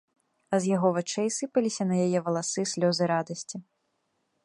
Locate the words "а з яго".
0.55-0.91